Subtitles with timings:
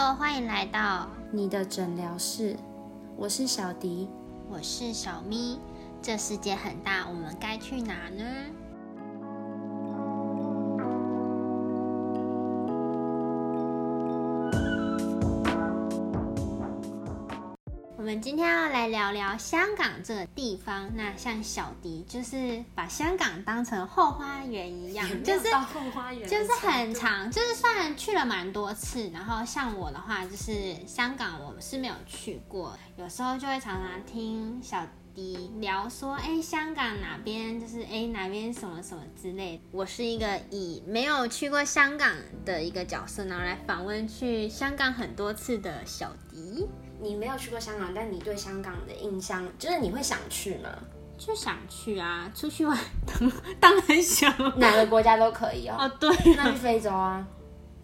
[0.00, 2.56] Hello，欢迎来到你的诊疗室，
[3.16, 4.08] 我是小迪，
[4.48, 5.58] 我是小咪。
[6.00, 8.24] 这世界很大，我们该去哪呢？
[18.18, 20.90] 们今天要来聊聊香港这个地方。
[20.96, 29.08] 那像小迪，就是把香港当成后花园一样，就是后花园，就是很长，就是算去了蛮多次。
[29.10, 39.60] 然后像我的话，就是香港我是没有去过，有时候就会常常听小迪聊说，哎，香港哪边就是哎哪边什么什么之类。
[39.70, 46.66] 我是一个以没有去过香港的一个角色，然后来访问去香港很多次的小迪。
[47.00, 50.68] 你没有去过香港，但你对香港的印象就是你会想去吗？
[51.18, 55.76] 就想去啊，出去玩当当然想，哪个国家都可以哦。
[55.78, 57.26] 哦，对，那去非洲啊？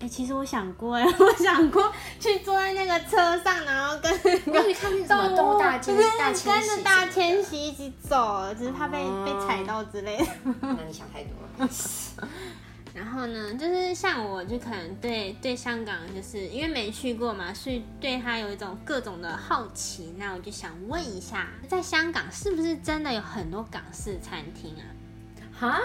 [0.00, 10.26] 哎，其实我想过哎， 我想过去坐在那个车上，然后跟跟你看那什么动物大迁徙，跟着大迁徙一起走，只是怕被被踩到之类的。
[10.60, 11.68] 那你想太多了。
[12.94, 20.14] 然后呢，就是像我，就可能对对香港，就是因为没去过嘛，所以对它有一种各种的好奇。
[20.16, 24.86] 那我就想问一下，在香港是不是真的有很多港式餐厅啊？
[25.58, 25.80] 哈，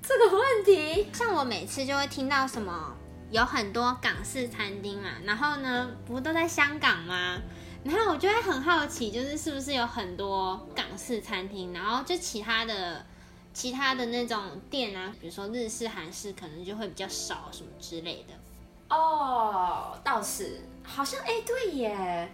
[0.00, 2.96] 这个问题，像我每次就会听到什么
[3.32, 7.36] 有很多港式餐厅嘛，然后呢，不都在香港吗？
[7.82, 13.04] 然后我就会很好奇，就是是不是有很多港式餐厅，然后就其他的。
[13.54, 18.34] 其他的那种店啊，比如说日式、韩式，可能就会比较少什么之类的。
[18.94, 22.28] 哦，倒是，好像哎，对耶，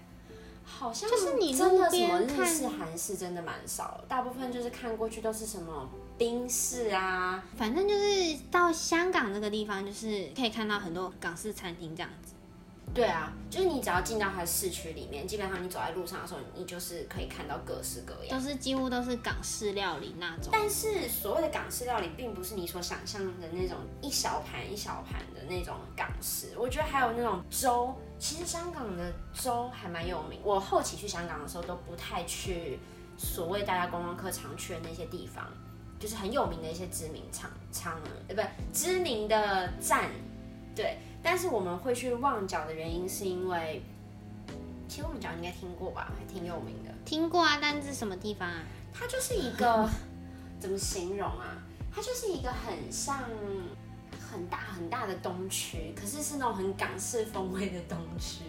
[0.65, 12.35] 好像就是你真的什么日式、韩式真的蛮少，大部分就是看过去都是什么冰室啊，反正就是到香港这个地方，就是可以看到很多港式餐厅这样子。
[12.93, 20.49] 对啊，就是你只要进到它的市区里面，基本上你走在路上的时候，你就是可以看到各式各样，都是几乎都是港式料理那种。
[20.51, 26.49] 但是所谓的港式料理，并不是你所想象的那种一小盘一小盘的那种港式。
[26.59, 30.41] 我觉得还有那种粥，其实香港的粥还蛮有名。
[30.43, 32.81] 我后期去香港的时候，都不太去
[33.17, 35.47] 所谓大家观光客常去的那些地方，
[36.01, 38.43] 就是很有名的一些知名厂厂，呃，不，
[38.73, 40.11] 知名的站，
[40.75, 40.99] 对。
[41.23, 43.83] 但是我们会去旺角的原因，是因为
[44.89, 46.91] 其实旺角应该听过吧，还挺有名的。
[47.05, 48.63] 听过啊，但是什么地方啊？
[48.93, 49.89] 它就是一个
[50.59, 51.63] 怎么形容啊？
[51.95, 53.19] 它就是一个很像
[54.31, 58.45] 很大很大的东区，可是是那种很港式风味的东区。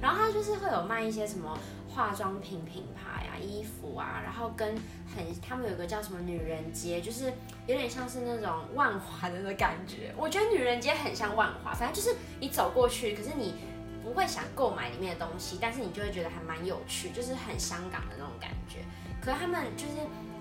[0.00, 1.58] 然后它就是会有卖一些什么
[1.88, 4.68] 化妆品品牌啊、衣服啊，然后跟
[5.14, 7.32] 很他们有个叫什么女人街，就是
[7.66, 10.14] 有点像是那种万华的那感觉。
[10.16, 13.54] 我觉得女人街很像万华，反正就是你走过去，可是你
[14.02, 18.78] 不会想购买里面的东西，但是你就会觉得还蛮有趣，就是很香港的那种感觉。
[19.20, 19.94] 可是他们就是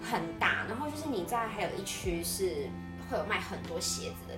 [0.09, 2.69] 很大，然后就是你在还有一区是
[3.09, 4.28] 会有卖很多鞋子，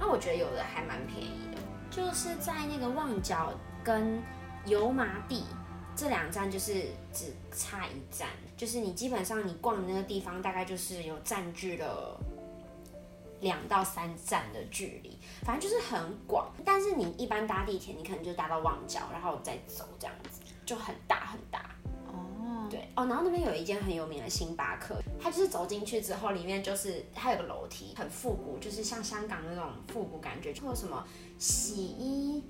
[0.00, 3.52] 那我觉得有的还蛮便宜的，就是在那个旺角。
[3.82, 4.22] 跟
[4.66, 5.42] 油麻地
[5.96, 12.20] 这两站就是只差一站，就是你基本上你逛的那个地方大概就是有占据了
[13.40, 16.52] 两到三站的距离，反正就是很广。
[16.62, 21.70] 但是你一般搭地铁，你可能就搭到旺角，然后再走这样子，就很大很大。
[22.70, 31.04] 哦，对哦，然后那边有一间很有名的星巴克，它就是走进去之后，里面就是它有个楼梯，很复古，就是像香港那种复古感觉，就有什么
[31.38, 32.42] 洗衣。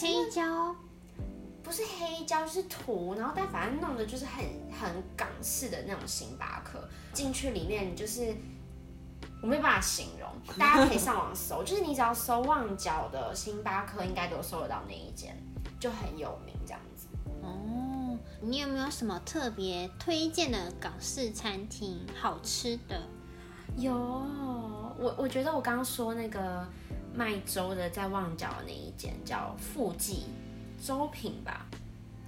[0.00, 0.76] 黑胶
[1.64, 4.44] 不是黑胶，就是涂，然后但反正弄的就是很
[4.78, 6.88] 很港式的那种星巴克。
[7.12, 8.32] 进去里面就是
[9.42, 15.36] 我没办法形容，大家可以上网搜， 就是你只要搜旺角的星巴克，应该都搜得到那一间，
[15.80, 17.08] 就很有名这样子。
[17.42, 17.87] 哦，
[18.40, 23.02] 你有没有什么特别推荐的港式餐厅好吃的？
[23.76, 26.66] 有，我我觉得我刚刚说那个。
[27.14, 30.26] 卖粥的在旺角那一间叫富记
[30.80, 31.66] 粥品吧，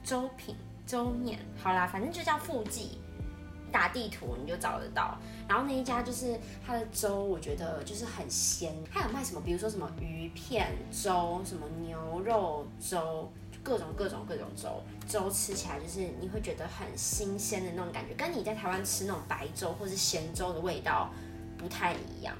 [0.02, 2.98] 粥品粥面，好啦，反正就叫富记，
[3.70, 5.16] 打地图你就找得到。
[5.46, 6.36] 然后那一家就是
[6.66, 8.74] 它的粥，我觉得就是很鲜。
[8.92, 13.30] 它有卖什么，比如说什么鱼片粥，什么牛肉粥，
[13.62, 21.10] 各种各种各种粥，粥吃起来就是你会觉得很新鲜的那种感觉，跟你在台湾吃那种白粥或是咸粥的味道
[21.58, 22.36] 不太一样。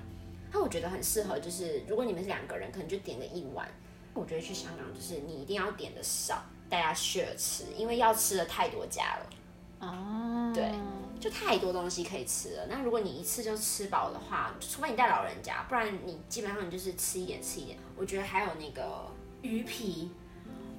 [0.53, 3.69] 那我觉得很适合，就是如果你们是两个人，可能就点个一碗。
[4.13, 9.31] 我觉得去香港就是你一定要点的少，大家 share 吃，因为要吃的太多家了。
[9.79, 10.73] 哦，对，
[11.21, 12.67] 就太多东西可以吃了。
[12.69, 17.79] 那如果你一次就吃饱的话，除非你带老人家，不然你基本上你就是吃一点吃一点。
[17.97, 19.07] 我觉得还有那个
[19.43, 20.11] 鱼皮，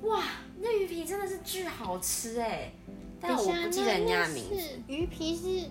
[0.04, 0.24] 哇，
[0.60, 2.72] 那鱼皮真的是巨好吃哎，
[3.20, 5.70] 但我不记得人家的名字，鱼皮是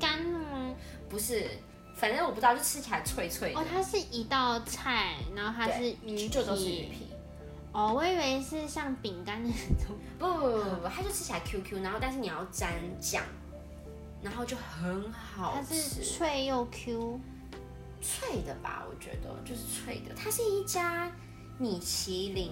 [0.00, 0.74] 干的吗？
[1.08, 1.48] 不是，
[1.94, 7.06] 反正我不知道，就吃起来脆脆的哦，，它是一道菜，然后它是对鱼皮，就都是鱼皮。
[7.72, 9.48] 哦，我以为是像饼干那
[9.84, 9.96] 种。
[10.18, 13.22] 不不不不不，它就吃起来 Q Q，然后但是你要沾酱，
[14.22, 17.20] 然后就很好它是吃，脆又 Q，
[18.00, 18.84] 脆的吧？
[18.88, 20.14] 我觉得就是脆的。
[20.16, 21.12] 它是一家
[21.58, 22.50] 米其林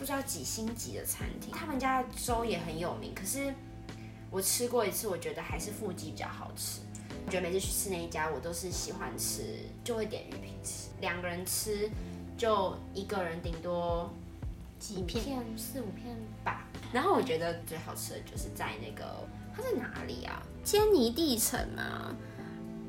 [0.00, 3.52] 不知道几星级的餐厅，他们家的粥也很有名，可是
[4.30, 6.80] 我吃过一次，我觉得还是腹肌比较好吃。
[7.26, 10.88] 我觉得每次去吃那一家，我都是喜欢吃，就会点鱼皮吃。
[11.02, 11.90] 两个人吃，
[12.38, 14.10] 就一个人顶多五
[14.78, 16.66] 几片片四五片吧。
[16.94, 20.42] 然后我觉得最好吃的就是在那个它在哪里啊？
[20.64, 22.16] 坚尼地城吗？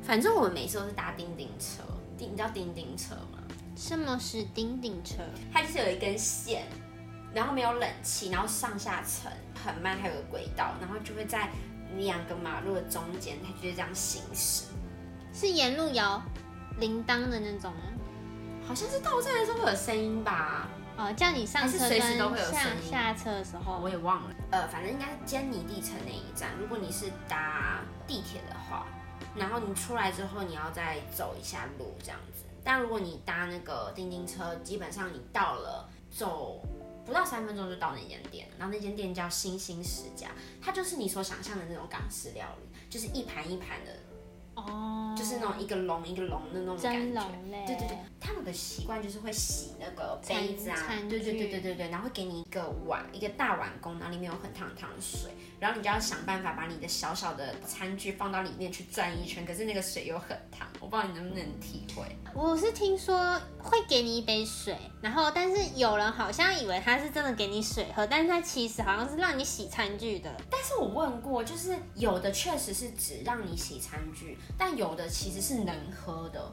[0.02, 1.84] 反正我们每次都是搭叮叮车，
[2.18, 3.40] 叮你知道叮叮车吗？
[3.76, 5.18] 什么是叮叮车？
[5.52, 6.68] 它就是有一根线，
[7.34, 9.32] 然后没有冷气，然后上下层
[9.64, 11.50] 很慢，还有个轨道，然后就会在
[11.98, 14.66] 两个马路的中间，它就是这样行驶。
[15.34, 16.22] 是沿路摇
[16.80, 17.82] 铃铛的那种吗？
[18.68, 20.68] 好像是到站的时候会有声音吧，
[20.98, 24.36] 哦，叫你上车跟下下车的时候我，也忘了。
[24.52, 26.50] 呃，反正应该是坚尼地城那一站。
[26.60, 28.86] 如果你是搭地铁的话，
[29.36, 32.44] 然后你出来之后，你要再走一下路这样子。
[32.64, 36.62] 但如果你搭那个叮叮车，基本上你到了走
[37.12, 40.32] 不到三分钟就到那间店了，然后那间店叫星星食家，
[40.62, 43.92] 它就是你所想象的那种港式料理，就是一盘一盘的，
[44.68, 47.22] 哦，就是那种一个笼一个笼的那种感蒸觉。
[47.66, 50.78] 对对对，他们的习惯就是会洗那个杯子啊。
[51.10, 51.52] 对对对具。
[51.52, 62.04] 对对对，然后会给你一个碗，一个大碗公，然后里面有很烫很烫的水，然后你就要想办法把你的小小的餐具放到里面去转一圈，可是那个水又很烫，我不知道你能不能体会。
[62.34, 70.34] 我是听说会给你一杯水，然后但是有人好像以为他是真的给你水喝，但是他其实好像是让你洗餐具的。
[70.50, 76.52] 但是我问过，就是有的确实是只让你洗餐具，但有的其实是能喝的。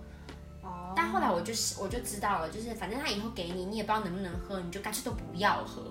[0.62, 5.82] 哦但后来我就我就知道了，就是反正他以后给你，你也不知道能不能喝，你就干脆都不要喝。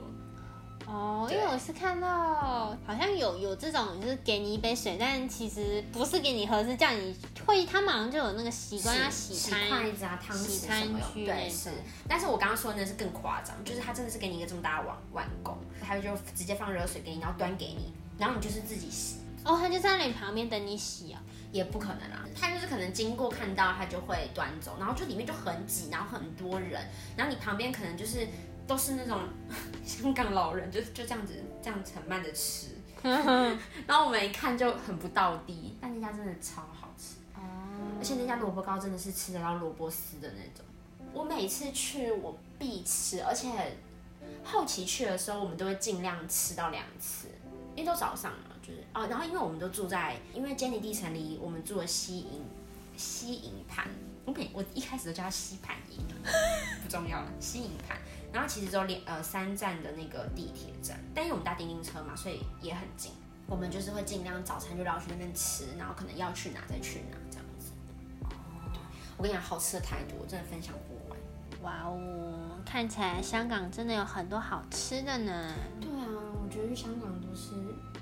[0.86, 7.16] 哦，因对为我是看到好像有有这种，就是给你一杯水，但其实不是给你喝，是叫你
[7.46, 11.72] 会，他们好像就有那个习惯要洗筷子啊、汤匙什么的，对是。
[12.08, 21.22] 但是我刚刚说的那是更夸张，就是他真的是给你一个这么大的碗碗公，他就直接放热水给你，然后端给你，然后你就是自己洗，哦，他就在你旁边等你洗啊。
[21.52, 26.86] 也不可能啊，他就是可能经过看到他就会端走，然后就里面就很挤，然后很多人，
[27.16, 28.28] 然后你旁边可能就是
[28.68, 29.22] 都是那种
[29.86, 32.68] 香港老人，就就这样子这样子很慢的吃，
[33.02, 37.16] 然后我们一看就很不到地，但那家真的超好吃。
[37.36, 37.42] 哦，
[38.00, 40.66] 而且那家萝卜糕真的是吃得到萝卜丝的那种。
[41.14, 43.50] 我每次去我必吃，而且
[44.44, 47.30] 后期去的时候我们都会尽量吃到两次，
[47.76, 52.44] 因为都早上嘛，就是哦，然后因为我们都住在，因为坚尼地城离我们住的西营
[52.98, 53.88] 西营盘，
[54.26, 56.00] 我每我一开始都叫它西盘营，
[56.84, 57.98] 不重要了，西营盘。
[58.34, 63.14] 然后其实只有两呃三站的那个地铁站，但因为我们搭叮叮车嘛，所以也很近。
[63.48, 67.72] 我们就是会尽量早餐就绕去那边吃，然后可能要去哪再去哪这样子。
[68.24, 68.36] 哦
[69.16, 71.18] 我跟你讲，好吃的太多，真的分享不完。
[71.64, 75.56] 哇哦，看起来香港真的有很多好吃的呢。
[75.80, 77.52] 对啊，我觉得去香港都是，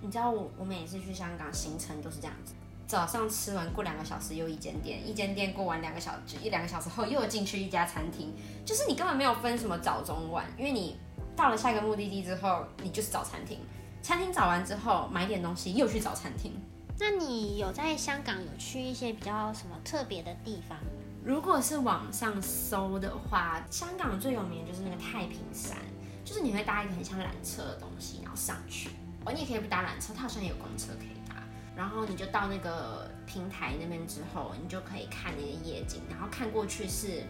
[0.06, 2.54] 你知道我我每次去香港行程都是这样子，
[2.86, 8.32] 早上吃完过两个小时又一间店，一间店过完两个小时，一两个小时后又进去一家餐厅，
[8.64, 10.96] 就是你根本没有分什么早中晚，因为你
[11.36, 13.58] 到了下一个目的地之后，你就是找餐厅，
[14.04, 16.54] 餐厅找完之后买点东西又去找餐厅。
[17.00, 20.78] 那你有在香港有去一些比较什么特别的地方？
[21.24, 25.76] 如果是网上搜的话，香港最有名的就是那个太平山，
[26.24, 28.92] 就是你会搭一个很像缆车的东西，然后上去。
[29.26, 31.36] 哦，你也可以不搭缆车，它好像也有公车可以搭。
[31.76, 37.24] 然后你就到那个平台那边之后，你就可以看那个夜景，然后看过去是，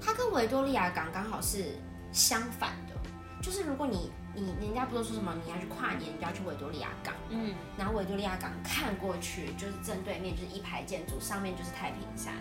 [0.00, 1.76] 它跟维多利亚港刚好是
[2.12, 2.94] 相反的。
[3.40, 7.14] 就是如果你你人家不都说什么你要去跨年，你就要去维多利亚港。
[7.30, 12.34] 嗯，然后维多利亚港看过去就是正对面就是一排建筑，上面就是太平山，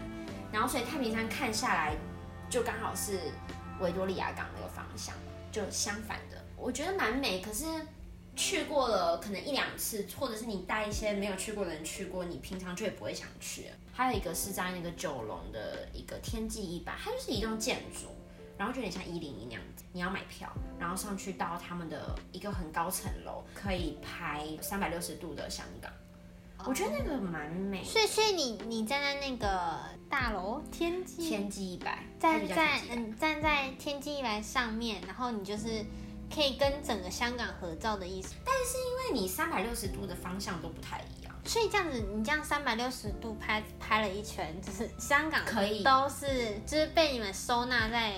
[0.52, 1.96] 然后所以太平山看下来
[2.50, 3.32] 就刚好是
[3.80, 5.14] 维多利亚港那个方向，
[5.52, 7.42] 就相反的，我觉得蛮美。
[7.42, 7.66] 可是
[8.38, 13.66] 去过了可能一两次，或者是你带一些没有去过的人去过，你平常就也不会想去。
[13.92, 18.08] 还有一个是在那个九龙的一个天际一百，它就是一栋建筑。
[18.58, 25.92] 然后就有点像一零一那样子，你要买票，然后上去到他们的一个很高层楼，可以拍三百六十度的香港。
[26.66, 27.84] 我觉得那个蛮美。
[27.84, 29.80] 所以，所以你你站在那个
[30.10, 35.86] 大楼天际，天际一百，站在嗯站在天际一百上面，然后你就是
[36.34, 38.36] 可以跟整个香港合照的意思。
[38.46, 48.14] 但是因为你三百六十度的方向都不太一样，所以这样子你这样三百六十度拍拍了一圈，就是香港可以都是就是被你们收纳在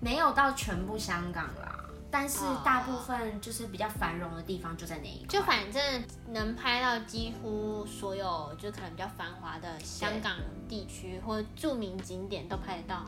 [0.00, 1.78] 没有到全部香港啦。
[2.10, 10.36] 但是大部分就是比较繁荣的地方就在那一块，就反正能拍到几乎所有，就可能比较繁华的香港
[10.68, 13.06] 地区或著名景点都拍得到。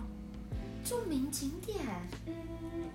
[0.82, 1.76] 著名景点，
[2.24, 2.34] 嗯，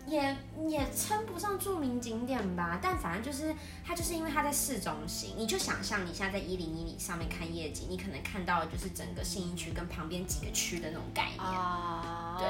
[0.10, 0.36] 也
[0.68, 11.40] 也称不上著名景点吧，但反正就是它就是因为它在市中心，你就想象你现在在一零一里上面看夜景，你可能看到的就是整个信义区跟旁边几个区的那种概念。
[11.40, 12.48] 啊，对。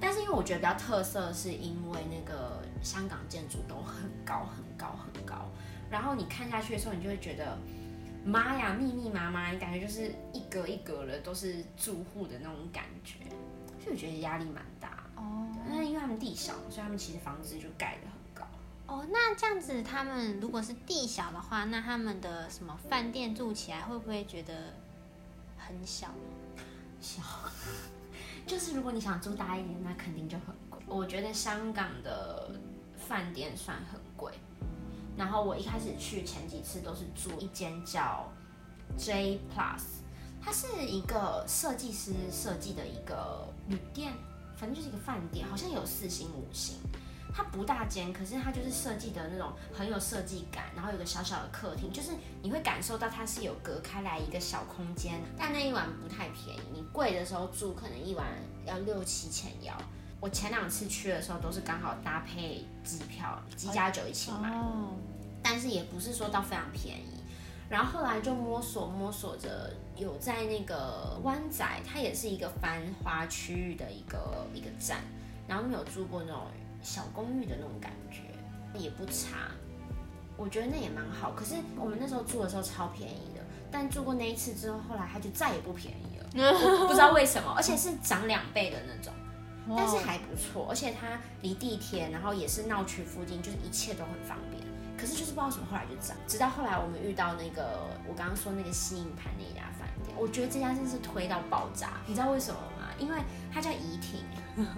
[0.00, 2.62] 但是因为我觉得比较特色，是因为那个。
[2.80, 5.50] 香港建筑都很高很高很高，
[5.90, 7.58] 然后你看下去的时候，你就会觉得，
[8.24, 13.14] 妈呀，密密麻麻，你感觉就是一格一格的都是住户的那种感觉，
[13.82, 15.47] 所以我觉得压力蛮大哦。
[16.16, 18.46] 地小，所以他们其实房子就盖的很高。
[18.86, 24.74] 哦，那这样子，他们如果是地小的话，那他们的什么饭店住起来会不会觉得
[25.56, 26.08] 很小？
[27.00, 27.22] 小，
[28.46, 30.78] 就是如果你想住大一点，那肯定就很贵。
[30.86, 32.52] 我觉得香港的。
[33.08, 34.32] 饭店算很贵，
[35.16, 38.30] 然后我一开始去前几次都是住一间叫
[38.98, 40.02] J Plus，
[40.42, 44.12] 它是一个设计师设计的一个旅店，
[44.58, 46.76] 反正就是一个饭店，好像有四星五星。
[47.30, 52.10] 它不大间，可是它就是设计的那种很有设计感，然后有个小小的客厅，就是
[52.42, 55.20] 你会感受到它是有隔开来一个小空间。
[55.36, 58.26] 但那一晚不太便宜，你贵的时候住可能一晚
[58.64, 59.72] 要六七千要。
[60.18, 64.50] 我前两次去的时候都是刚好搭配机票，机加酒一起买，
[65.40, 67.17] 但是也不是说到非常便宜。
[67.68, 74.98] 然后后来就摸索摸索着，有在那个湾仔，它也是一个繁华区域的一个一个站，
[75.46, 76.42] 然后没有住过那种
[76.82, 78.22] 小公寓的那种感觉，
[78.78, 79.50] 也不差，
[80.36, 81.32] 我觉得那也蛮好。
[81.32, 86.52] 可是我们那时候住的时候超便宜的，但住过那一次之后，后来它就再也不便宜了，
[86.88, 89.12] 不知道为什么，而且是涨两倍的那种。
[89.76, 94.47] 但是还不错，而且它离地铁，然后也是闹区附近，就是一切都很方便。
[94.98, 96.16] 可是就是不知道什么，后来就涨。
[96.26, 101.92] 直到后来我们遇到那个我刚刚说那个吸引盘那家饭店，我觉得这家真是推到爆炸。
[102.06, 102.88] 你知道为什么吗？
[102.98, 103.16] 因为
[103.52, 104.24] 它叫怡婷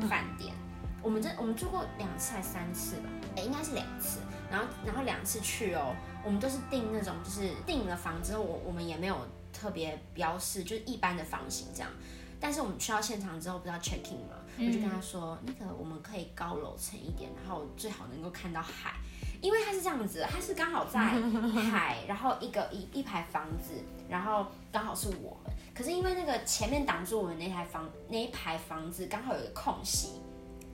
[0.08, 0.54] 饭店。
[1.02, 3.08] 我们这我们住过两次还三次吧？
[3.34, 4.20] 哎，应该是两次。
[4.50, 9.16] 然后然后两次去哦，我们都是订那种就是订了房之后，我我们也没有
[9.50, 11.90] 特别标示，就是一般的房型这样。
[12.38, 14.36] 但是我们去到现场之后，不是要 check in 吗？
[14.58, 18.94] 我就跟他说，那个我们可以高楼层一点，然后最好能够看到海，
[19.40, 21.00] 因为它是这样子，它是刚好在
[21.70, 23.72] 海，然后一个一一排房子，
[24.08, 25.54] 然后刚好是我们。
[25.74, 30.20] 可是因为那个前面挡住我们那台房那一排房子，刚好有一个空隙。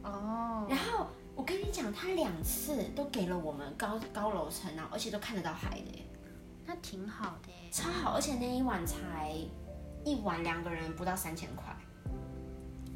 [0.02, 0.66] 哦。
[0.68, 6.08] 然后我跟你讲，他两次都给了我们高高楼层啊，而且都看得到海的，
[6.64, 9.32] 那挺好的，超好，而且那一晚才
[10.04, 11.75] 一晚两个人不到三千块。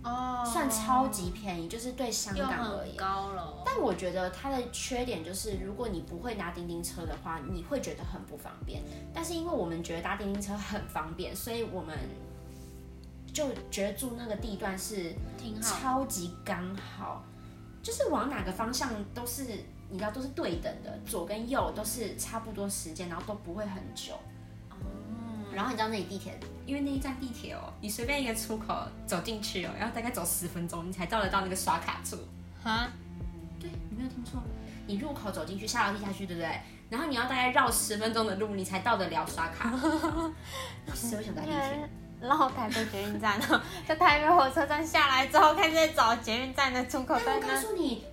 [0.02, 2.96] 哦，算超级便宜，就是对香港而言。
[2.96, 3.62] 高了。
[3.64, 8.82] 但我觉得它的缺点就是，如果你不会拿叮叮车的话，你会觉得很不方便。
[9.12, 11.96] 但是因为我们觉得搭叮叮车很方便，所以我们
[13.32, 17.22] 就觉得住那个地段是挺好，超级刚好，
[17.82, 19.44] 就是往哪个方向都是，
[19.90, 24.14] 你知道都是对等的，左跟右都是差不多时间，然后都不会很久。
[25.52, 26.38] 然后你知道那里地铁，
[26.70, 28.72] 因为那一站地铁哦，你随便一个出口
[29.04, 32.16] 走进去哦，要大概走十分钟，你才到得到那个刷卡处。
[32.62, 32.86] 哈？
[33.58, 34.40] 对，你没有听错，
[34.86, 36.48] 你入口走进去，下楼梯下去，对不对？
[36.88, 39.68] 然后你要大概绕十分钟的路，你才到得了刷卡。
[40.94, 41.88] 是为什么地铁？
[42.20, 47.18] 绕台北捷运站哦，在台北火车站下来之后，开始找捷运站的出口。
[47.26, 48.04] 但我告诉你，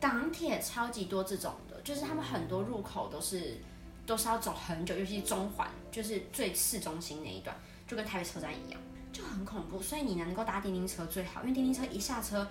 [0.00, 3.60] 港铁超级多这种的，就是他们很多入口都是。
[4.06, 7.54] 都是要走很久，尤其是中环，就是最市中心那一段，
[7.88, 8.80] 就跟台北车站一样，
[9.12, 9.82] 就很恐怖。
[9.82, 12.46] 所以你能够搭叮叮车最好，因为叮叮车一下车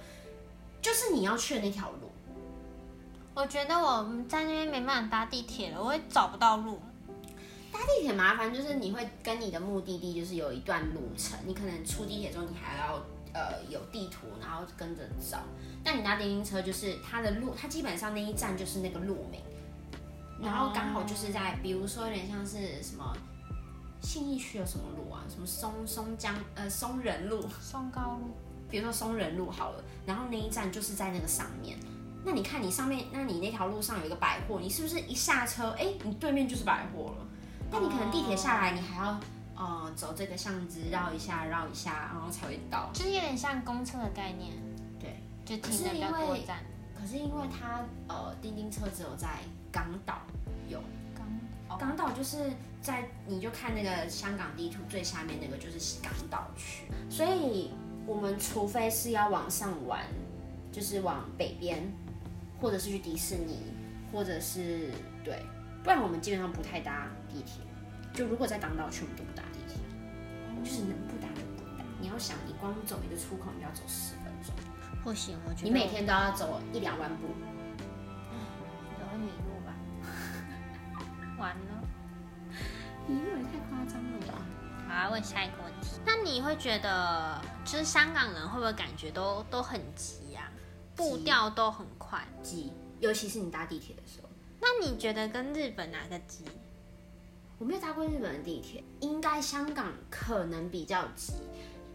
[0.82, 2.12] 就是你要去的那条路。
[3.34, 6.82] 我觉得我们在那边没办法搭地铁了，我也找不到路。
[7.72, 12.96] 搭地铁麻烦就是你会跟你的目的地就是有一段路程，你可能出地铁之后你还要
[13.34, 15.38] 呃有地图，然后跟着找。
[15.84, 19.40] 但你搭叮叮车就是它的路，它基本上那一站就是那个路名。
[20.42, 23.16] 然后刚好就是在，比如说有点像是什么
[24.02, 28.36] 信义区有什么路啊，什么松松江呃松仁路、松高路，
[28.70, 31.78] 比如说松仁路好了，然后那一站就是在那个上面。
[32.24, 37.26] 那你看你上面，那你那条路上有一个百货，你是不是一下车，哎，你对面就是百货了？
[37.72, 39.20] 但你可能地铁下来，你还要
[39.56, 42.90] 呃走这个巷子绕一下绕一下，然后才会到。
[42.94, 44.54] 就是有点像公车的概念，
[45.00, 46.60] 对，就停的比较多站。
[47.00, 49.40] 可是因为它呃叮叮车只有在
[49.72, 50.22] 港岛
[50.68, 50.82] 有，
[51.16, 52.52] 港港岛就是
[52.88, 57.74] 在你就看那个香港地图最下面那个就是港岛区，所以
[58.06, 60.06] 我们除非是要往上玩，
[60.72, 61.84] 就是往北边，
[62.62, 63.60] 或者是去迪士尼，
[64.10, 64.90] 或者是
[65.22, 65.38] 对。
[65.84, 67.62] 不然我们基本上不太搭地铁，
[68.14, 69.76] 就如果在港岛区，我们都不搭地铁，
[70.64, 71.84] 就是能不搭就不搭。
[72.00, 74.56] 你要想，你光走一个出口，你要走十分钟，
[75.04, 77.28] 不行，我觉得你每天都要走一两万步，
[78.98, 79.76] 都会迷路吧？
[81.38, 81.84] 完了，
[83.08, 84.46] 迷路也太夸张了吧？
[84.90, 90.52] 好，问下一个问题，那你会觉得，就是香港人会不会感觉都都很急呀？
[90.96, 94.30] 步调都很快，急，尤其是你搭地铁的时候。
[94.60, 96.44] 那你觉得跟日本哪个急？
[97.60, 101.34] 我没有搭过日本的地铁，应该香港可能比较急，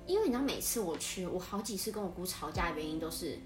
[0.07, 3.39] 因为你知道每次我去，我好几次跟我姑吵架的原因都是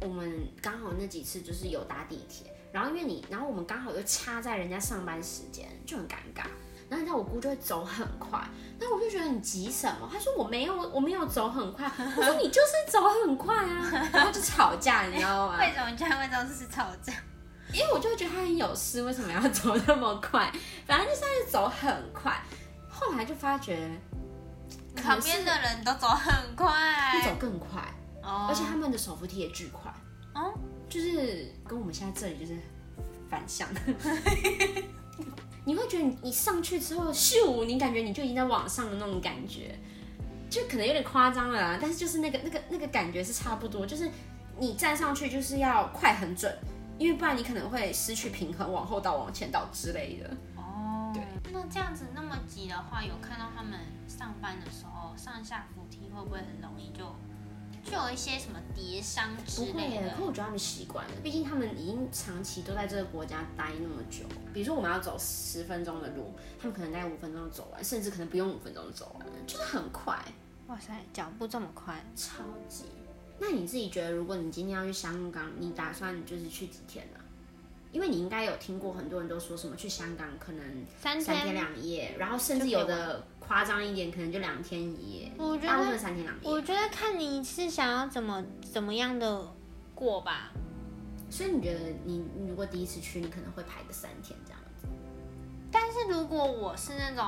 [0.00, 6.46] 我们刚好那几次就是有搭地铁，然后因为你，然后我们刚好又掐在人家上班时间，就很尴尬。
[6.88, 8.40] 然后你知道我姑就会走很快，
[8.80, 10.08] 那我就觉得你急什么？
[10.10, 11.90] 她说我没有，我没有走很快。
[12.16, 15.56] 我说你就是走很快啊，然后就吵架，你知道吗？
[15.60, 16.18] 为什么这样？
[16.18, 17.12] 为什么是吵架？
[17.74, 20.50] 因为我就会觉得他很有事，为什么要走那么快？
[20.86, 22.42] 反正就是在走很快，
[22.88, 23.90] 后来就发觉
[24.96, 27.82] 旁边的人都走很快，走更快，
[28.22, 29.92] 哦，而且他们的手扶梯也巨快，
[30.34, 30.54] 哦，
[30.88, 32.58] 就是跟我们现在这里就是
[33.28, 33.68] 反向。
[35.68, 39.78] 你会觉得你上去之后咻，你感觉你就已经在往上的那种感觉，
[40.48, 44.08] 就可能有点夸张了，但是就是那个那个那个感觉是差不多，就是
[44.58, 46.56] 你站上去就是要快很准。
[46.96, 50.30] 因为不然你可能会失去平衡，往后倒、往前倒之类的。
[50.56, 51.22] 哦，对。
[51.52, 57.04] 那这样子那么急的话，有看到他们上班的时候上下扶梯会不会很容易就
[57.90, 60.14] 就有一些什么跌伤之类的？
[60.16, 64.24] 可我觉得他们习惯了，毕竟他们已经长期都在这个国家待那么久。
[64.52, 70.22] 比如说我们要走十分钟的路，他们可能大概五分钟走完，甚至可能不用五分钟走完，就是很快。
[70.66, 72.84] 哇塞，脚步这么快，超级。
[73.40, 77.17] 那你自己觉得，如果你今天要去香港，你打算就是去几天呢？
[77.90, 85.32] 因为你应该有听过很多人都说什么去香港可能三天两夜，然后甚至有的夸张一点，可能就两天一夜。
[85.38, 86.50] 我觉得三天两夜。
[86.50, 89.54] 我觉得看你是想要怎么怎么样的
[89.94, 90.52] 过吧。
[91.30, 94.86] 所以你觉得你如果第一次去，你可能会排个三天这样子。
[95.70, 97.24] 但是如果我是那种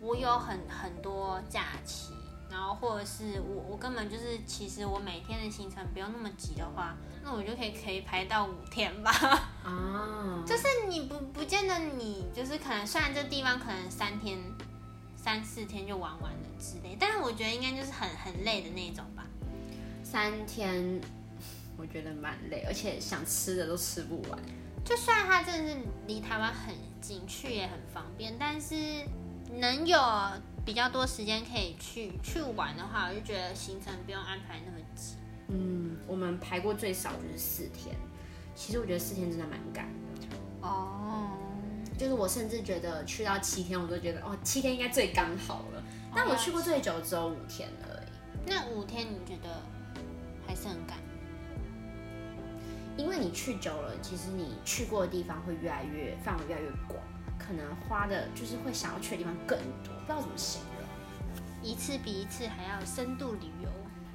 [0.00, 2.12] 我有很很多假期。
[2.56, 9.12] 然后或者是我我根本就是其实我每天的行程不用那么急的话，那我就可以可以排到五天吧。
[9.62, 14.38] 啊， 就是你不不见得你就是可能虽然这地方可能三天
[15.18, 19.26] 三四天就玩完了之类，但是我觉得应该就是很很累的那种吧。
[20.02, 20.98] 三天
[21.76, 24.38] 我觉得蛮累，而且想吃的都吃不完。
[24.82, 28.74] 就算它真的是离台湾很近，去也很方便，但是
[29.52, 29.98] 能有。
[30.66, 35.16] 比较多时间可以去去玩的话，我就觉得行程不用安排那么紧。
[35.46, 37.94] 嗯，我们排过最少就是四天，
[38.56, 40.36] 其实我觉得四天真的蛮赶的。
[40.62, 41.30] 哦，
[41.96, 45.80] 就是我甚至觉得去到七天，我都觉得哦，七天应该最刚好了。
[46.12, 48.06] 但我去过最久只有五天而已。
[48.44, 49.62] 那五天你觉得
[50.48, 50.98] 还是很赶？
[52.96, 56.98] 因为你去久了，其实你去过的地方会越来越范围越来越广。
[57.38, 60.88] 可能花的就是会想要去的地方更多，不知道怎么形容，
[61.62, 63.68] 一次比一次还要深度旅游。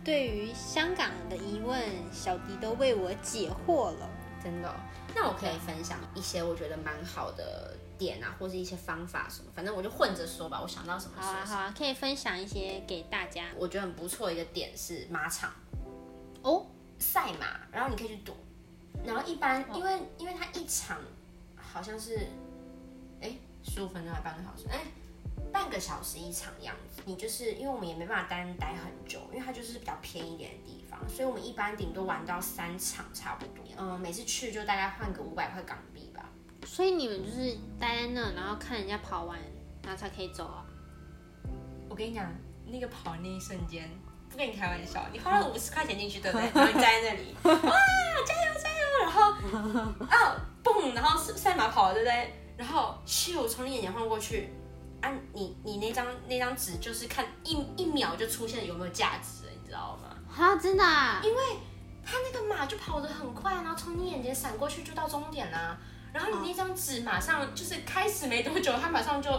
[0.03, 1.79] 对于香港的疑问，
[2.11, 4.09] 小迪都为我解惑了，
[4.43, 4.73] 真的。
[5.13, 10.59] 那我可以分享一些我觉得蛮好的点啊，或是一些方法什么，反正我就混着说吧。
[10.59, 11.25] 我想到什么说。
[11.25, 13.45] 好啊，好啊，可以分享一些给大家。
[13.55, 15.53] 我觉得很不错一个点是马场
[16.41, 16.65] 哦，
[16.97, 18.35] 赛马，然后你可以去赌，
[19.05, 20.97] 然后一般因为因为它一场
[21.55, 22.27] 好像是。
[23.61, 24.67] 哎，十五分钟还半个小时？
[24.69, 24.79] 哎，
[25.51, 27.01] 半个小时一场样子。
[27.05, 33.65] 你就是因为我们也没办法待待很久，因为它就是比较偏一点的地方，所以我们一般顶多玩到三场差不多。
[33.77, 36.29] 嗯，每次去就大概换个五百块港币吧。
[36.65, 39.39] 所以你们就是待在那，然后看人家跑完，
[39.83, 40.65] 然后才可以走啊？
[41.89, 42.31] 我跟你讲，
[42.65, 43.89] 那个跑那一瞬间，
[44.29, 46.51] 不跟你开玩笑，你花了五十块钱进去，对不对？
[46.53, 47.51] 然后你站在那里，哇，
[48.25, 48.81] 加油加油！
[49.01, 49.31] 然后
[50.05, 52.33] 啊，蹦，然后赛马跑了，对不对？
[52.61, 54.53] 然后咻，从你眼前晃过去，
[55.01, 60.15] 啊，你你那张那张纸就是看一一秒就出现有没有价值，你知道吗？
[60.37, 60.83] 啊，真的？
[60.85, 61.41] 啊因为
[62.05, 65.75] 他那个马就跑得很快，然后从你眼前闪过去就到终点啦。
[66.13, 69.31] 然后你那张纸马上就是开始没多久，他马上就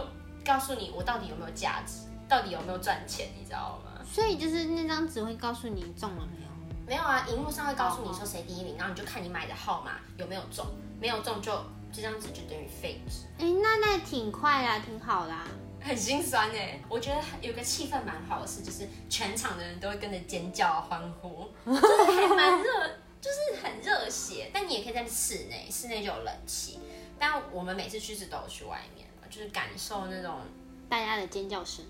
[0.45, 4.03] 告诉你我到底有没有价值，到底有没有赚钱，你知道吗？
[4.03, 6.51] 所以就是那张纸会告诉你中了没有？
[6.85, 10.65] 没有啊，荧幕上会告诉你说谁第一名，然后你就看你买的号码有没有中，
[10.99, 11.53] 没有中就
[11.93, 13.27] 这张纸就等于废纸。
[13.37, 15.45] 哎、那那挺快啦，挺好啦。
[15.79, 22.87] 很心酸哎，我觉得有个气氛蛮好的是，就是全场的人都会跟着尖叫欢呼，就是还蛮热，
[23.21, 24.49] 就是很热血。
[24.53, 26.79] 但你也可以在室内，室内就有冷气。
[27.19, 30.39] 但我们每次去是都有去外面，就是感受那种，
[30.87, 31.83] 大家的尖叫声，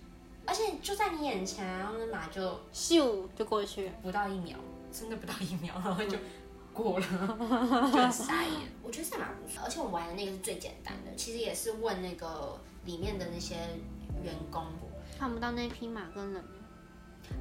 [0.46, 3.92] 而且就在你眼前，然后那马就咻就过去。
[4.02, 4.58] 不到一秒，
[4.92, 6.18] 真的不到一秒，然后就
[6.74, 7.06] 过了，
[7.92, 8.52] 就很傻眼。
[8.82, 13.56] 我觉得赛马不错，而且我玩的那个是最简单的，其实也是问那个里面的那些
[14.24, 14.66] 员工。
[15.18, 16.44] 看不到那匹马跟人，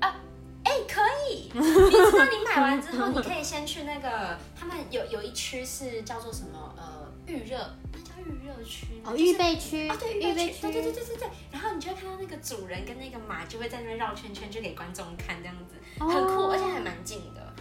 [0.01, 1.51] 哎、可以！
[1.53, 7.59] 你知道你买完之后，你可以先去那个，他们有有一区是叫做什么呃预热，
[7.93, 11.29] 那叫预热区吗哦，就是预备区，啊，对，预备区，对对对对对对。
[11.51, 17.52] 然后你就会看到那个主人跟那个马就会在那边绕圈圈，就给观众看这样子，很酷，而且还蛮近的，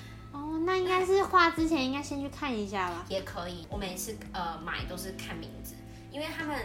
[0.52, 3.06] 哦，那应该是画之前应该先去看一下吧。
[3.08, 3.66] 也可以。
[3.70, 5.76] 我每次呃买都是看名字，
[6.12, 6.58] 因为他们。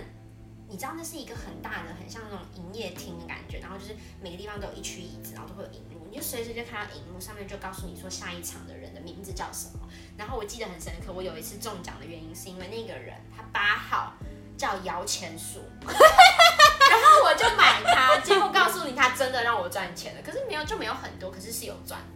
[0.69, 9.89] 你知道那是一个很大的，很像那种营业厅的感觉，然后就是每个地方都有一区椅子，然后都会有荧幕，你就随时就看到荧幕上面就告诉你说下一场的人的名字叫什么。
[10.19, 14.15] 然后我记得很深刻，我有一次中奖的原因是因为那个人他八号
[14.59, 22.01] 叫摇钱树， 然后我就买它，结果告诉你他真的让我赚钱了，可是没有就没有很多，可是是有赚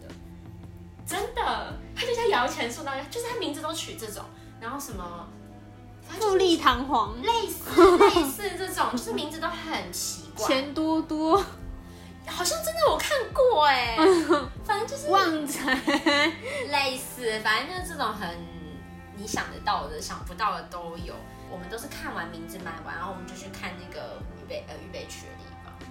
[1.11, 4.23] 真的，他就叫摇钱树，那样就是他名字都取这种，
[4.61, 5.27] 然后什么。
[6.19, 11.37] 富丽堂皇，类似类似这种，就是名字都很奇怪，钱多多，
[12.27, 13.95] 好像真的我看过哎，
[14.65, 15.73] 反正就是旺财，
[16.69, 18.29] 类似，反正就是这种很
[19.15, 21.13] 你想得到的、想不到的都有。
[21.49, 25.27] 我们都是看完名字买完，然后我们就去看那个预备呃预备区。
[25.27, 25.40] 的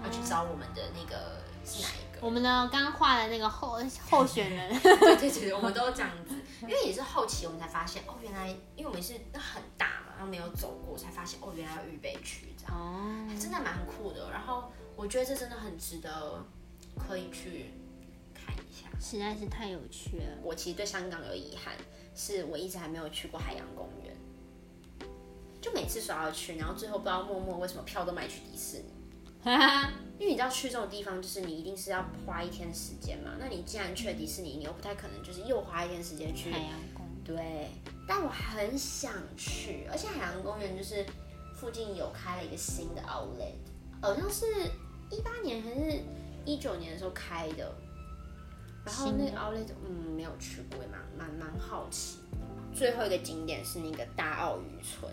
[0.01, 2.21] 地方，然后去找我们的那个是哪一个。
[2.27, 12.77] 我们呢刚画的那个候候选人， 对对对对，我们都这样子，因为也是后期我们才发现，哦，原来因为我们是那很大嘛，然后没有走过，才发现哦，原来有预备区这样。
[12.77, 14.31] 哦，真的蛮酷的。
[14.31, 16.45] 然后我觉得这真的很值得
[16.99, 17.73] 可以去
[18.35, 18.89] 看一下。
[19.01, 20.39] 实在是太有趣了。
[20.43, 21.75] 我其实对香港有遗憾，
[22.15, 24.15] 是我一直还没有去过海洋公园。
[25.63, 28.93] 就每次说要去，然后最后不知道默默为什么票都买去迪士尼。
[29.45, 33.33] 因为你知道去这种地方，就是你一定是要花一天时间嘛。
[33.39, 37.71] 那你既然去了迪士尼，你又不太可能就是又花一天时间去海洋公园，对，
[38.07, 41.07] 但我很想去，而且海洋公园就是
[41.55, 43.55] 附近有开了一个新的 outlet，
[44.03, 44.45] 好像是
[45.11, 46.03] 一八年还是
[46.45, 47.73] 一九年的时候开的。
[48.83, 52.19] 然后那个 outlet，嗯，没有去过，也蛮蛮蛮好奇。
[52.75, 55.13] 最后一个景点是那个大澳渔村，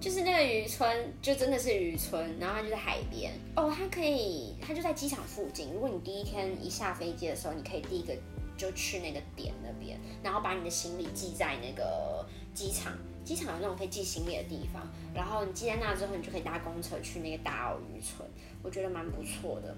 [0.00, 3.32] 就是那个渔村，就真的是渔村，然后它就在海边。
[3.56, 5.72] 哦，它可以，它就在机场附近。
[5.72, 8.14] 如果你第一天一下飞机的时候，你可以第一个
[8.56, 12.92] 就去那个点那边，然后把你的行李寄在那个机场。
[13.24, 18.28] 机场有那种可以寄行李的地方，然后你寄在那之后，你就可以搭公车去那个大澳渔村，
[18.62, 19.76] 我觉得蛮不错的。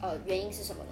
[0.00, 0.90] 呃，原因是什么呢？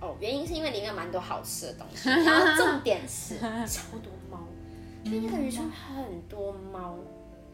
[0.00, 4.46] 哦，原因是因为里面有蛮多好吃的东西，然后重点是超多猫，
[5.04, 6.96] 就是那个渔村很多猫，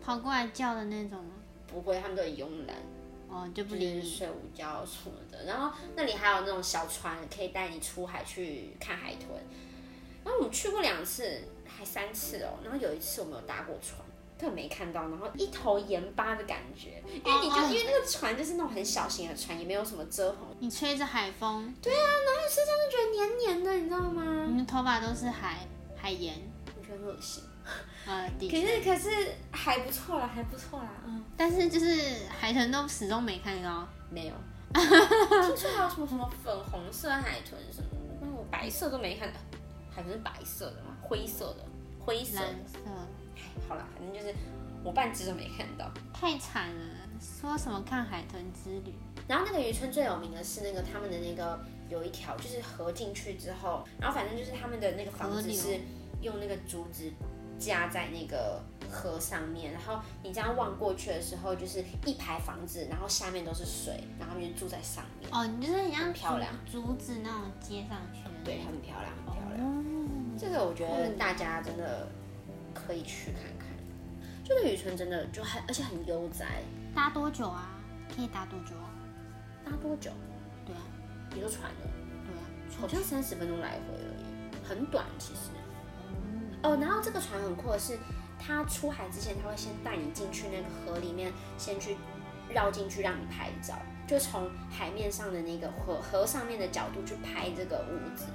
[0.08, 1.34] 跑过来叫的那种吗？
[1.70, 2.76] 不会，他们都很慵懒，
[3.28, 4.02] 哦，就不就是理你。
[4.02, 5.44] 睡午觉什么的。
[5.44, 9.28] 然后那里还有那种小船，可以带你出海去看海豚。
[10.24, 12.54] 然后我们去过两次，还三次哦。
[12.64, 14.00] 然后有一次我们有搭过船，
[14.38, 24.46] 根本没看到，然后一头盐巴的感觉，因为你就、哦因为那个船就是那种很小型的船，也没有什么遮棚，你吹着海风，对啊然后身上就觉得黏黏的，你知道吗？
[24.50, 26.57] 你的头发都是海海盐，我
[26.88, 27.44] 觉得很恶心。
[28.07, 28.57] 呃，的可。
[28.57, 29.11] 是可是
[29.51, 30.90] 还不错啦，还不错啦。
[31.07, 33.87] 嗯，但是就是海豚都始终没看到。
[34.11, 34.35] 没有。
[34.72, 39.38] 听说还有什么什么粉红色海豚什么的，但我白色都没看到。
[39.94, 40.96] 海豚是白色的吗？
[41.03, 41.64] 灰色的，
[41.98, 42.46] 灰色的。
[42.46, 42.79] 蓝色，
[43.68, 44.35] 好啦，反正就是
[44.85, 45.90] 我半只都没看到。
[46.12, 46.94] 太惨了。
[47.20, 48.94] 说什么看海豚之旅？
[49.27, 55.81] 然后那个渔村最有名的是那个他们的那个有一条就是河进去之后，然后反正就是他们的那个房子是
[56.22, 57.11] 用那个竹子
[57.59, 68.31] 架在那个河上面，然后你这样望过去的时候，就是一排房子，然后下面都是水，然后他们就住在上面，哦，你就是很像漂亮竹竹子那种接上去的。
[68.44, 69.66] 对，很漂亮，很漂亮。
[69.66, 69.85] 哦，
[70.38, 72.07] 这个我觉得大家真的
[72.72, 73.68] 可以去看看，
[74.44, 76.62] 这个渔村真的就很而且很悠哉，
[76.94, 77.68] 搭多久啊？
[78.14, 78.88] 可以搭多久啊？
[79.64, 80.11] 搭多久？
[80.64, 80.81] 对啊，
[81.35, 81.90] 你说船了？
[82.24, 82.42] 对啊。
[82.81, 85.50] 好像三十分钟来回而已，很短其实。
[86.62, 87.98] 哦，然后这个船很酷的是，
[88.38, 91.96] 他出海之前，他会先带你进去那个河里面，先去
[92.48, 93.74] 绕进去让你拍照，
[94.06, 98.26] 就从海面上的那个河河上面的角度去拍这个屋子。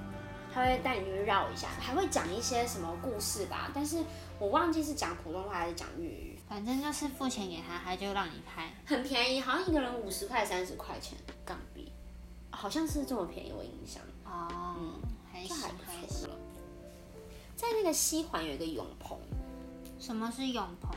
[0.53, 3.97] 他会带你去绕一下，还会讲一些什么故事吧，但是
[4.37, 6.37] 我忘记是讲普通话还是讲粤语。
[6.47, 8.71] 反正就是付钱给他，他就让你拍。
[8.85, 11.91] 很便宜，好像一个人五十块、三十块钱港币，
[12.51, 14.03] 好像是这么便宜，我印象。
[14.25, 15.57] 哦，还行。
[17.63, 19.17] 在那个西环有一个泳棚，
[19.97, 20.91] 什么是泳棚？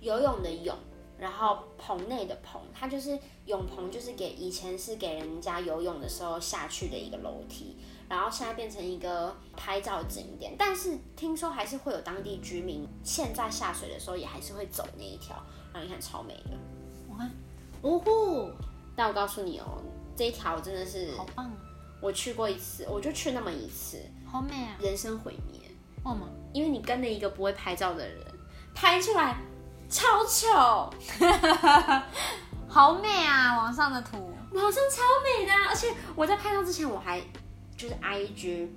[0.00, 0.76] 游泳的泳，
[1.18, 7.76] 然后棚内的棚，它就是泳棚，就是给以前是给人家游泳的时候下去的一个楼梯，
[8.08, 10.54] 然后现在变成一个拍照景点。
[10.58, 15.34] 但是听说还是会有当地居民现在下水的时候也还是会走那一条，
[15.72, 16.50] 让你看超美的。
[17.08, 17.30] 我看，
[17.82, 18.50] 呜呼，
[18.94, 19.82] 但我告诉你哦，
[20.14, 21.50] 这一条真的是好棒，
[22.00, 24.76] 我去过一次，我就去那么一次，好美啊！
[24.80, 25.60] 人生毁灭。
[26.04, 26.28] 为什么？
[26.52, 28.18] 因为你跟了一个不会拍照的人，
[28.74, 29.36] 拍出来
[29.90, 30.90] 超丑，
[32.68, 33.56] 好美啊！
[33.56, 37.20] 网上的图，网上超美的啊、而且我在拍照之前，我还
[37.76, 38.68] 就是 IG，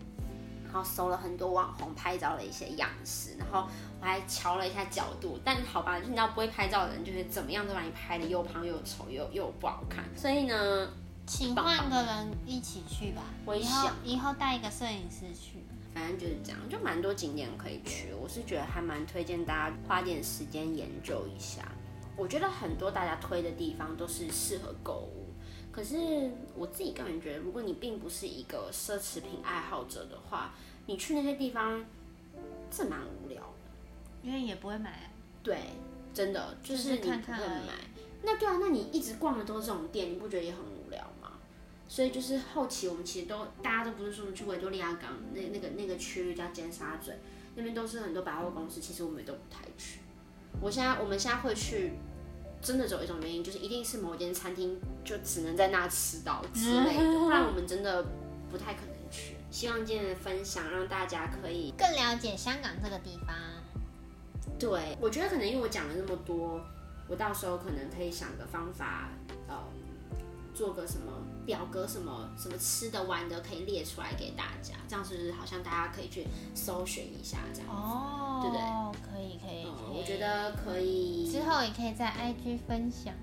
[0.66, 3.68] 然后搜了很多网红拍照的一些样式，然后
[4.00, 5.40] 我还瞧了一下角度。
[5.44, 10.04] 但好吧，你知道不会拍照的人，就是怎么样都把你拍的又胖又丑又又不好看。
[10.16, 10.90] 所以呢，
[11.26, 13.24] 请换个人一起去吧。
[13.46, 15.60] 我也以后以后带一个摄影师去。
[15.94, 18.14] 反正就是这样，就蛮多景点可以去。
[18.14, 21.70] 我是觉得还蛮推荐大家花点时间研究一下。
[22.16, 25.28] 我觉得很多大家推的地方都是适合购物，
[25.70, 30.54] 可是我自己个人觉得，如果你并不是一个奢侈品爱好者的话，
[30.86, 31.84] 你去那些地方，
[32.70, 34.24] 这蛮无聊的。
[34.24, 35.12] 因为也不会买啊。
[35.44, 35.58] 对，
[36.14, 37.74] 真的就就是是你不会看看买。
[38.24, 40.71] 那对啊，那你一直逛的都是这种店，你不觉得也很？
[41.92, 47.12] 所以就是后期我们其实都大家都不是说我们去维多利亚港那那个那个区域叫尖沙咀，
[47.54, 50.00] 那边都是很多百货公司，其实我们也都不太去。
[50.62, 51.92] 我现在我们现在会去，
[52.62, 58.02] 真的只有一种原因，就是一定是某间餐厅就只能在那吃到之类的，不然我们真的
[58.50, 59.36] 不太可能去。
[59.52, 63.36] 希望今天的分享让大家可以更了解香港这个地方。
[64.58, 66.62] 对，我觉得可能因为我讲了那么多，
[67.10, 69.10] 我到时候可能可以想个方法，
[69.50, 69.58] 呃，
[70.54, 71.12] 做个什么
[71.46, 77.70] 表格，什么什么吃的玩的可以列出来给大家，这样是不是好像大家可以去搜寻一下这样？
[77.70, 78.64] 哦，对不对？
[79.12, 81.32] 可以可以，嗯，可以我觉得可以。
[81.32, 83.14] 之后也可以在 IG 分享。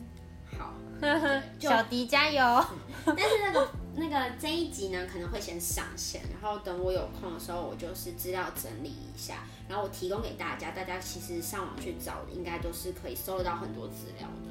[0.59, 0.75] 好，
[1.59, 2.65] 就小迪加油！
[3.05, 14.48] 但是那个那个这一集呢，可能会先上线，然后等我有空的时候，我就是资料整理一下，然后我提供给大家，大家其实上网去找，应该都是可以搜得到很多资料的。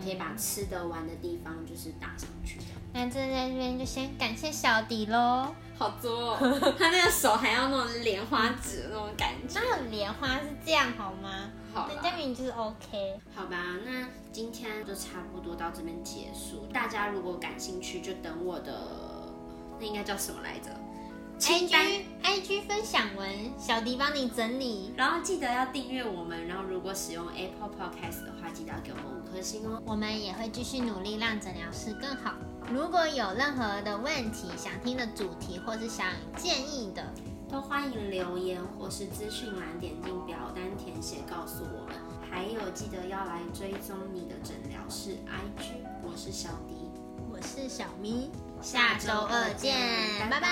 [0.00, 2.58] 可以把吃的玩的地方就是打上去，
[2.92, 5.54] 那这在这边就先感谢小迪喽。
[5.76, 9.58] 好作、哦，他那个手还要那种莲花指那种感觉。
[9.58, 11.50] 那有莲花是这样好吗？
[11.72, 13.18] 好人家啦，明明就是 OK。
[13.34, 16.66] 好吧，那今天就差不多到这边结束。
[16.72, 19.32] 大家如果感兴趣，就等我的
[19.78, 20.68] 那应该叫什么来着？
[21.38, 21.86] 清单。
[21.86, 24.92] IG IG 分享文，小迪帮你整理。
[24.94, 29.82] 然后记得要订阅我们，然后如果使用 Apple Podcast 的话，记得要给我们五颗星哦。
[29.86, 32.34] 我们也会继续努力让诊疗室更好。
[32.70, 37.02] 如果有任何的问题、想听的主题或是想建议的，
[37.48, 41.96] 都欢迎留言或是资讯栏点进表单填写告诉我们。
[42.30, 46.90] 还有记得要来追踪你的诊疗室 IG，我是小迪。
[47.32, 49.76] 我是小咪，下周二见，
[50.30, 50.48] 拜拜。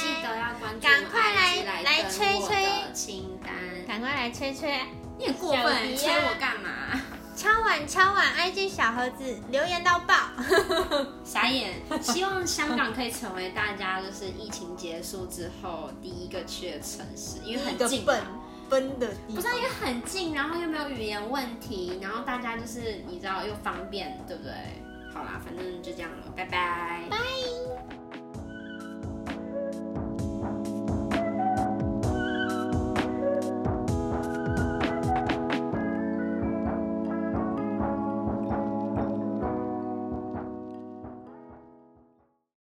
[0.00, 3.52] 记得要关注赶快来来登吹吹清单。
[3.86, 4.80] 赶快来催催，
[5.18, 7.01] 你很过分，迪催我干嘛？
[7.34, 10.14] 敲碗敲碗，IG 小盒子留言到爆。
[11.24, 11.80] 傻眼。
[12.02, 18.14] 希望香港可以成为大家就是疫情结束之后第一个去的城市，因为很近嘛。
[18.68, 24.52] 奔的地不是因为很近，然后又没有语言问题，然后大家就是你知道又方便，对不对？
[25.12, 27.02] 好啦，反正就这样了，拜拜。
[27.10, 27.18] 拜。